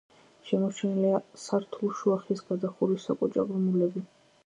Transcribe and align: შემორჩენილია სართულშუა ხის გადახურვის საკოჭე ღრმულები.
შემორჩენილია 0.51 1.19
სართულშუა 1.43 2.19
ხის 2.25 2.43
გადახურვის 2.51 3.09
საკოჭე 3.11 3.51
ღრმულები. 3.55 4.09